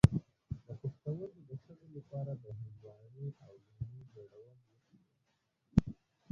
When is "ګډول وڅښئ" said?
4.15-4.99